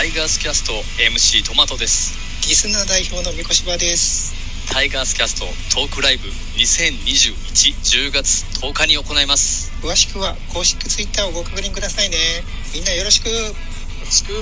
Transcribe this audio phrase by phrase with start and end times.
[0.00, 2.16] タイガースキャスト MC トマトです。
[2.48, 4.32] リスナー代表のみこしばです。
[4.72, 5.44] タイガースキャスト
[5.76, 6.26] トークライブ
[6.56, 9.70] 202110月10日に行います。
[9.84, 12.16] 詳しくは公式ツイッターをご確認くださいね。
[12.72, 13.28] みんなよろしく。
[13.28, 13.52] よ
[14.00, 14.32] ろしく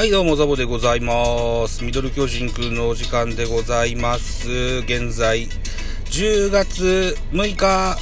[0.00, 1.84] はい、どうも、ザボでございます。
[1.84, 4.48] ミドル巨人くんのお時間でございます。
[4.86, 5.46] 現在、
[6.06, 7.98] 10月6日、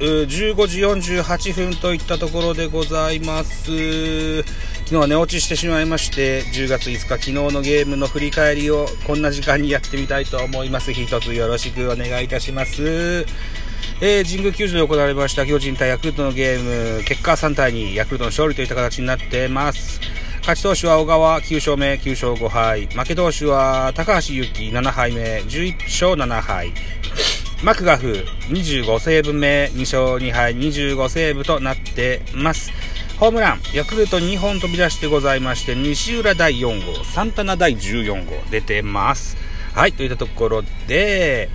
[0.00, 4.42] 15時48分といったところでございます。
[4.42, 10.92] 昨日は寝落ちしてしまいまして、10月5日、昨日のゲームの振り返りをこんな時間にやってみたいと思います。
[10.92, 13.24] 一つよろしくお願いいたします。
[14.00, 20.00] えー神宮球場で行われました巨人対ヤクルトのゲーム、結果3対2、ヤクルトの勝利といった形になってます。
[20.48, 22.86] 勝ち投手は小川9勝目、9勝5敗。
[22.86, 26.72] 負け投手は高橋祐希7敗目、11勝7敗。
[27.62, 32.72] マクガフ25セーブ目、2勝2敗、25セーブとなってます。
[33.18, 39.36] ホームラン、ヤクルト2本飛び出してございまして、西浦第4号、サンタナ第14号出てます。
[39.74, 41.50] はい、といったところで、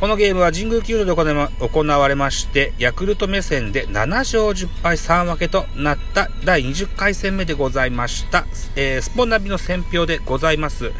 [0.00, 8.44] このゲームは神宮球場で行われまして、ヤクルト目線で7勝10敗3分けとなった第20回戦目でございました。
[8.76, 10.92] えースポナビの選評でございます。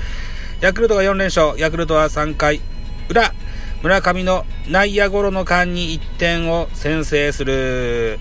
[0.60, 2.60] ヤクルトが4連勝、ヤクルトは3回
[3.10, 3.34] 裏、
[3.82, 8.18] 村上の内野ゴロの間に1点を先制する。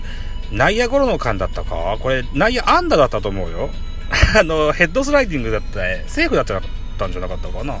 [0.52, 1.96] 内野ゴロの間だったか？
[2.00, 3.70] これ内野安打だったと思うよ。
[4.38, 6.04] あの、ヘッドスライディングだったね。
[6.06, 7.80] セーフだったんじゃなかったかな？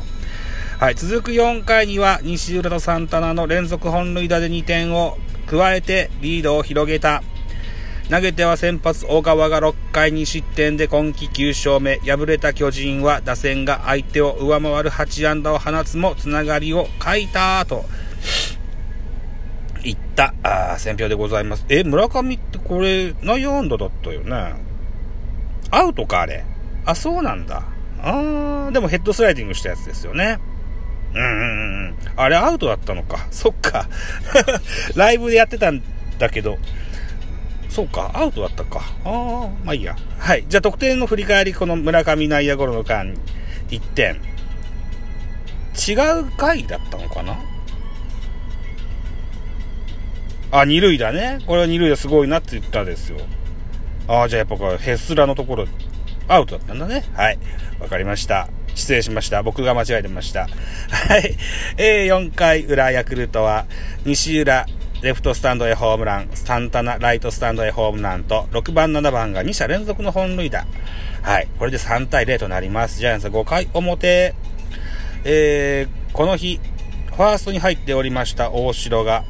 [0.78, 7.22] はい、続く4回には西浦とサンタナの連続本塁打で2点を加えてリードを広げた。
[8.10, 11.98] 投げては先発大川が6回2失点で今季9勝目。
[11.98, 17.84] 敗れた巨人は打線が相手を上回る8安打を放つもつながりを欠いたと。
[19.84, 21.64] いった、あー選評でございます。
[21.68, 24.54] え、村上ってこれ内野安打だったよね。
[25.70, 26.44] アウトかあれ。
[26.84, 27.62] あ、そうなんだ。
[28.02, 30.40] あー、でもヘッドスライディングしたやつですよね。
[31.14, 31.96] うんうんうん。
[32.16, 33.26] あれアウトだったのか。
[33.30, 33.88] そっか。
[34.96, 35.82] ライブでやってたん
[36.18, 36.58] だけど、
[37.68, 38.82] そうか、アウトだったか。
[39.04, 39.96] ああ、まあいいや。
[40.18, 40.44] はい。
[40.48, 43.14] じゃあ得点の振り返り、この村上内野ゴロの間、
[43.70, 44.20] 1点。
[45.88, 47.36] 違う回だったのかな？
[50.52, 51.40] あ、二塁だね。
[51.46, 53.18] これは二塁ですごいなって言ったですよ。
[54.06, 55.66] ああ、じゃあやっぱこれ、ヘスラのところ、
[56.28, 57.04] アウトだったんだね。
[57.14, 57.38] はい。
[57.80, 58.48] わかりました。
[58.74, 59.42] 失礼しました。
[59.42, 60.48] 僕が間違えてました。
[60.90, 61.36] はい。
[61.76, 63.66] えー、4回裏、ヤクルトは、
[64.04, 64.66] 西浦、
[65.02, 70.66] レフトスタンドへホームラン、サンタナ、ライトスタンドへホームランと、6番、7番が2者連続の本塁打。
[71.22, 71.48] はい。
[71.58, 72.98] これで3対0となります。
[72.98, 74.34] ジャイアンツ5回表、
[75.24, 76.60] えー、この日、
[77.08, 79.24] ファーストに入っておりました大城が、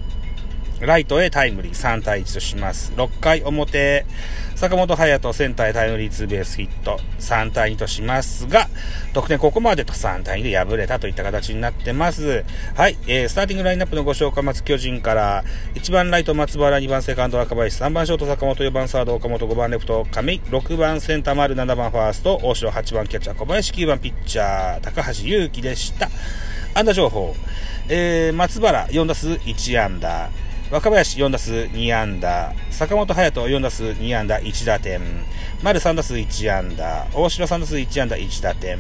[0.81, 2.93] ライトへタイムリー3対1とします。
[2.97, 4.05] 6回表、
[4.57, 8.69] 坂本勇人センターへタイムリーツーベースヒット3対2としますが、
[9.13, 12.45] 得点ここまでと3対2で敗れたといった形になってます。
[12.75, 26.11] はい、えー、スターティングラインナップのご紹介、松巨人から、1番ライト松原、2番セカンド若林、3番ショート坂本、4番サード岡本、5番レフト亀井、6番センター丸、7番ファースト大城、8番キャッチャー小林、9番ピッチャー高橋祐希でした。
[26.75, 27.37] 安打情報、
[27.89, 30.31] えー、松原4打数1安打、
[30.75, 35.01] 若林4打数2安打、坂本勇人4打数2安打1打点、
[35.63, 38.77] 丸3打数1安打、大城3打数1安打1打点、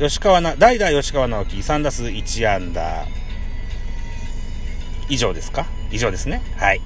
[0.00, 3.06] 吉川な、代打吉川直樹3打数1安打、
[5.08, 5.66] 以上ですか？
[5.92, 6.42] 以上ですね。
[6.56, 6.80] はい。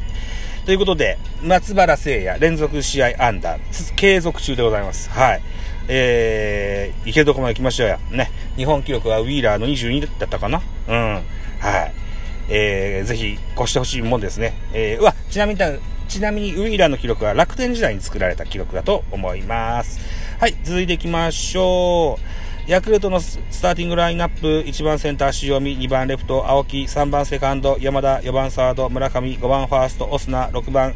[0.67, 3.59] ということで、松原聖也連続試合安打、
[3.97, 5.09] 継続中でございます。
[5.09, 5.43] はい。
[5.89, 7.99] えー、いけるとこまで来ましたよ。
[8.11, 8.31] ね。
[8.59, 10.61] 日本記録はウィーラーの22だったかな？
[10.87, 11.15] うん。
[11.15, 11.21] は
[11.87, 11.95] い。
[12.49, 14.55] えー、ぜひ越してほしいもんですね。
[14.73, 15.61] えー、うわ、ちなみに、
[16.09, 20.01] ちなみにウィーラーの記録は楽天時代に作られた記録だと思います。
[20.41, 22.19] はい、続いていきましょ
[22.67, 22.71] う。
[22.71, 30.95] ヤクルトのススターティングラインナップ、1番センター塩見、2番レフト青木、3番セカンド山田、4番サード村上、5番ファーストオスナ、6番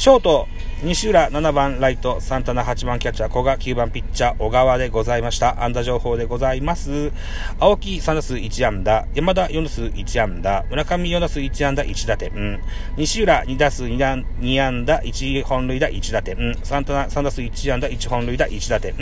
[0.00, 0.48] ショート
[0.82, 5.62] 西浦、7番ライトサンタナ、8番キャッチャー古賀、9番ピッチャー小川でございました。
[5.62, 7.12] 安打情報でございます。
[7.58, 11.84] 青木3打数1安打、山田4打数1安打、村上4打数1安打。
[11.84, 12.62] 1打点、
[12.96, 15.02] 西浦2打数2安 ,2 安打。
[15.02, 17.86] 1本塁打1打点、サンタナ3打数1安打。
[17.86, 18.94] 1本塁打1打点、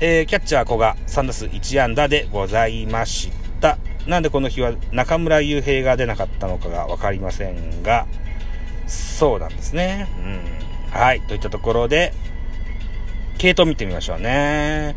[0.00, 3.30] えー、キャッチャー古賀3打数1安打でございまし
[3.62, 3.78] た。
[4.06, 8.06] なんでこの日は中村悠平が出なかったのかがわかりませんが、
[8.88, 10.08] そうなんですね。
[10.18, 10.98] うん。
[10.98, 11.20] はい。
[11.20, 12.12] といったところで、
[13.36, 14.96] 系統見てみましょうね。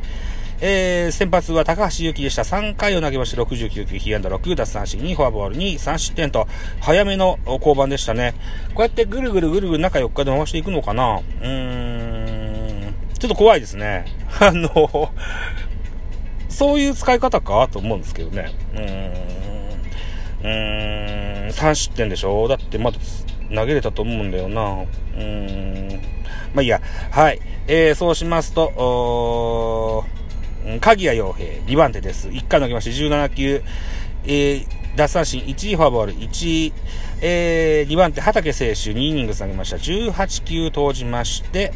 [0.64, 2.44] えー、先発は高橋祐希でした。
[2.44, 6.48] 3回を投げまして69球、被安打6、奪三振2、フォアボール2、3失点と、
[6.80, 8.36] 早めの降板でしたね。
[8.76, 14.06] こうやってぐるぐるぐるぐる中4日で回していくのかなうーん、ちょっと怖いですね。
[14.40, 15.12] あの、
[16.48, 18.52] そういう使い方かと思うんですけどね。
[18.76, 19.32] うーん、
[20.44, 23.00] うーん、3失点でしょだってまだ
[23.54, 24.62] 投げれたと思うんだよな。
[24.62, 26.02] うーん、
[26.54, 26.82] まあいいや。
[27.12, 27.40] はい。
[27.68, 30.06] えー、そうしますと、
[30.80, 32.30] 鍵谷洋平、2番手です。
[32.30, 33.64] 1回投げまして17球、
[34.26, 34.66] えー、
[34.96, 36.74] 奪三振1位、フォアボール1、
[37.22, 39.78] えー、2番手畠選手2イニング投げました。
[39.78, 41.74] 18球投じまして、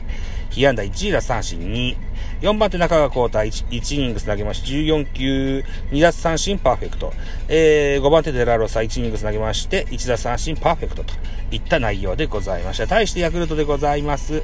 [0.54, 1.98] 被安打1、奪三振2、
[2.42, 7.14] 4番手中川幸太 1, 1イニング投げまして、14球、2奪三振パーフェクト。
[7.48, 11.14] えー、5番手デラロサ1イニング投げまして、1奪三振パーフェクトと
[11.52, 12.88] いった内容でございました。
[12.88, 14.44] 対してヤクルトでございます。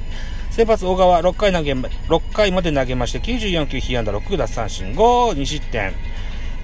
[0.50, 5.92] 先発小川6回投げ、6回まで投げまして94球被安打6奪三振5、2失点。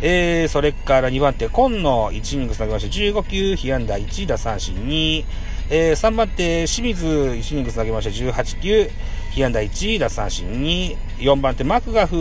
[0.00, 5.24] えー、それから2番手、今野1イニング投げまして15球被安打1奪三振2、
[5.70, 8.90] えー、3番手、清水1イニング投げまして18球
[9.34, 12.16] 被安打1奪三振2、4番手、マクガフ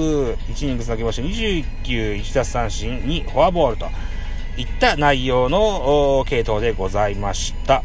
[0.50, 3.88] 1イニング投げまして21球1奪三振2、フォアボールと
[4.58, 7.84] いった内容の系統でございました。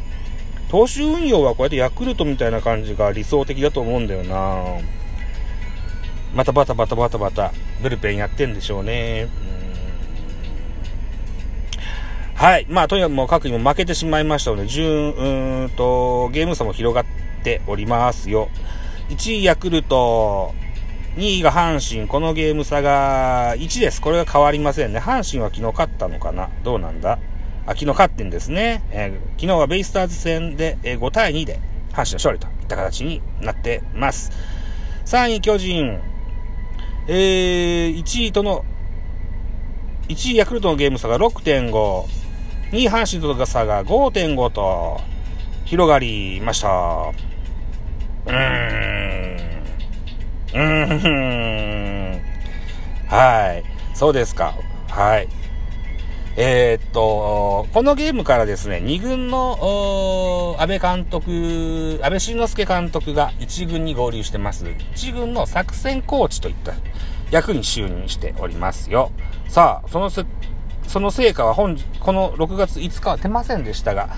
[0.71, 4.81] 投手運用はこうやってヤクルトみたいな感じが理想的だと思うんだよな
[6.35, 7.53] またバタバタバタバタ、
[7.83, 9.29] ブルペンやってんでしょうね。
[12.35, 12.67] はい。
[12.71, 17.05] まあ、とにかくもう各にも負けてしまいましたので、順、うんと、ゲーム差も広がっ
[17.45, 18.49] ておりますよ。
[19.13, 20.55] 1位ヤクルト、
[21.17, 24.01] 2位が阪神、このゲーム差が1です。
[24.01, 25.01] これが変わりませんね。
[25.01, 26.49] 阪神は昨日勝ったのかな？
[26.65, 27.19] どうなんだ？
[27.67, 28.83] あ、昨日勝ってんですね。
[28.91, 31.61] えー、昨日はベイスターズ戦で、えー、5対2で
[31.93, 34.33] 阪神の勝利といった形になってます。
[35.05, 36.01] 3位巨人、
[37.07, 38.65] えー、1位との、
[40.09, 41.71] 1位ヤクルトのゲーム差が6.5、
[42.71, 45.03] 2位阪神との差が5.5と
[45.67, 46.69] 広がりました。
[46.69, 49.02] うーん。
[50.55, 52.21] うーん。
[53.09, 53.65] はい。
[53.95, 54.55] そうですか。
[54.89, 55.29] はい。
[56.35, 64.65] えー、っと、このゲームからですね、2軍の、安倍監督、安倍晋之助監督が1軍に合流してます。
[64.65, 66.73] 1軍の作戦コーチといった
[67.31, 69.13] 役に就任しておりますよ。
[69.49, 70.25] さあ、そのせ、
[70.87, 74.09] その成果は本、この6月5日は出ませんでしたが、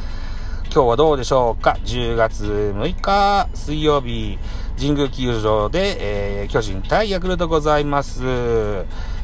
[0.74, 2.44] 今日はどうでしょうか ?10 月
[2.74, 4.40] 6日水曜日、
[4.76, 8.24] 神宮球場で、えー、巨人対ヤクルトございます。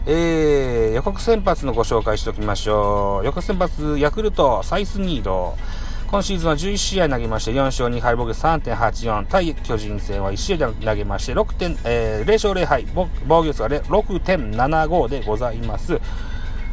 [0.06, 3.25] えー、予告先発のご紹介しておきましょう。
[3.25, 5.56] 予告先発、ヤクルト、サイスニード。
[6.08, 9.26] 今シーズンは11試合投げまして、4勝2敗、僕3.84。
[9.26, 16.00] 対巨人戦は1試合投げまして、6点、えー、0勝0敗、防御率が6.75でございます。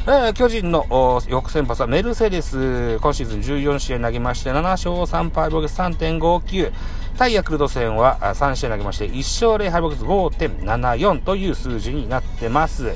[0.09, 0.85] えー、巨人の
[1.27, 2.97] 予告先発はメルセデス。
[3.01, 6.71] 今シーズン14試合投げまして、7勝3敗、防御3.59。
[7.17, 12.95] 対ヤクルト戦は3試合投げまして、1勝0敗、防御5.74という数字になってます。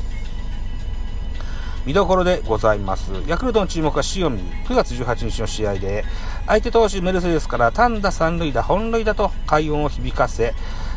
[1.86, 3.12] 見どころでございます。
[3.28, 6.06] ヤクルトの注目は塩見、9月18日の試合で、
[6.48, 10.54] 相手投手メルセデスから単打三塁打、本塁打と快音を響かせ、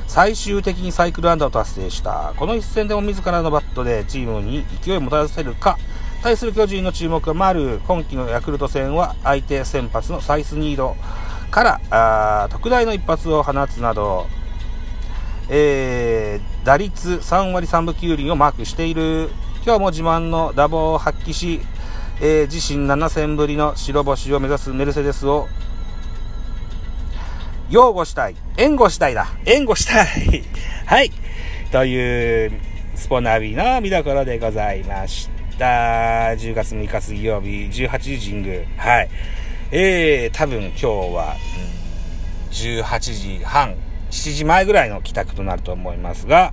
[0.07, 2.35] 最終的にサイクル安打を達成した。
[2.37, 5.77] この一戦でも自らのバットでチームに勢いをもたらせるか、
[6.25, 10.97] 対する巨人の注目は丸、今季のヤクルト戦は相手先発のサイスニード
[11.51, 14.27] から、あ特大の一発を放つなど、
[15.51, 19.29] えー、打率3割3分9厘をマークしている
[19.67, 21.61] 今日も自慢の打棒を発揮し、
[22.23, 25.47] えー、自身7戦ぶりの白星を目指すメルセデスを
[27.69, 28.37] 擁護したい。
[28.57, 29.27] 援護したいだ。
[29.45, 30.43] 援護したい。
[30.87, 31.11] はい。
[31.71, 32.53] という、
[32.95, 35.44] スポナビの見どころでございました。
[35.59, 38.61] 10月6日水曜日、18時神宮。
[38.77, 39.09] はい。
[39.71, 41.37] えー、多分今日は、
[42.47, 43.75] うん、18時半、
[44.11, 46.53] 7時前ぐらいの帰宅となると思いますが、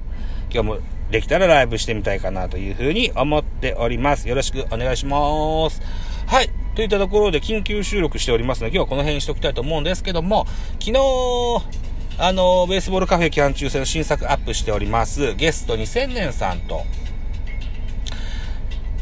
[0.51, 0.77] 今日も
[1.12, 4.27] できたらライブしてみたいかなというふうに思っております。
[4.27, 5.81] よろしくお願いします。
[6.25, 6.50] はい。
[6.75, 10.46] といったところで緊急収録しておりますので、今日はこの辺にしておきたいと思うんですけども、
[10.79, 11.00] 昨日、
[12.17, 15.36] あの、ベースボールカフェ期間中戦の新作アップしております。
[15.36, 16.86] ゲスト2000年さんと、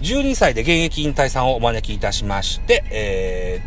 [0.01, 3.62] 12歳で現役引退さんをお招きいたしまして、え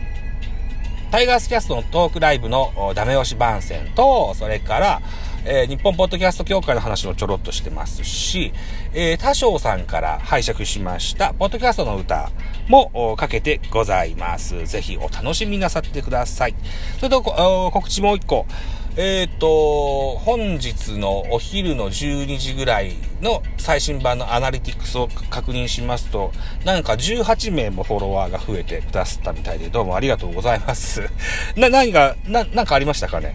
[1.09, 5.03] ー、タイガースキャストのトークライブのダメ押し番宣と、それから、
[5.45, 8.53] えー、日本ポッドキャスト協会の話もちょろっとしてますし、
[8.95, 12.31] えー、多少さんから拝借しました、ポッドキャストの歌
[12.69, 14.67] もかけてございます。
[14.67, 16.55] ぜひお楽しみなさってください。
[16.99, 18.47] それと、告知もう一個。
[18.95, 26.31] えっ、と、本日のお昼の12時ぐらいの最新版のアナリティクスを確認しますと、
[26.67, 31.09] なんか18名もフォロワーが増えてくださったみたいで、どうもありがとうございます。
[31.57, 33.35] な、何が、な、なんかありましたかね？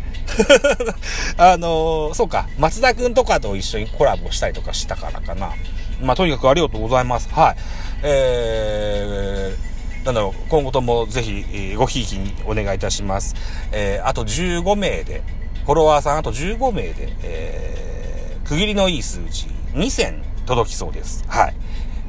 [1.38, 5.54] あのーそうか、松田くんとかと一緒にコラボしたりとかしたからかな。
[6.00, 7.30] まあ、とにかくありがとうございます。
[7.32, 7.56] はい。
[8.04, 13.34] えー、なんだろう、今後ともぜひ、ごひいきにお願いいたします。
[13.72, 15.24] えー、あと15名で、
[15.68, 21.26] フォロワーさんあと15名で、えー、区切りのいい数字2000届きそうです。
[21.28, 21.56] はい。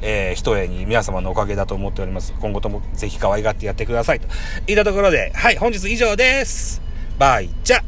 [0.01, 2.33] えー、一重に皆様のおかげだと思っております。
[2.39, 4.29] 今後ともぜひ可愛がってやってくださいと。
[4.65, 6.81] いったところで、はい、本日以上です。
[7.17, 7.81] バイチャ